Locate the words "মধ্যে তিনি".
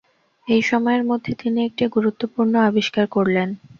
1.03-1.59